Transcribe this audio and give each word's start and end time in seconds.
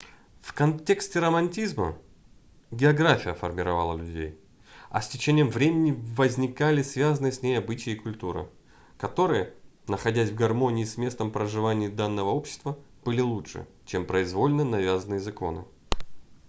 в 0.41 0.53
контексте 0.53 1.19
романтизма 1.19 1.95
география 2.71 3.35
формировала 3.35 3.95
людей 3.95 4.35
а 4.89 4.99
с 4.99 5.07
течением 5.07 5.51
времени 5.51 5.91
возникали 6.17 6.81
связанные 6.81 7.31
с 7.31 7.43
ней 7.43 7.55
обычаи 7.59 7.91
и 7.91 7.95
культура 8.03 8.49
которые 8.97 9.53
находясь 9.87 10.31
в 10.31 10.35
гармонии 10.35 10.85
с 10.85 10.97
местом 10.97 11.29
проживания 11.31 11.89
данного 11.89 12.29
общества 12.31 12.79
были 13.05 13.21
лучше 13.21 13.67
чем 13.85 14.07
произвольно 14.07 14.63
навязанные 14.65 15.19
законы 15.19 15.65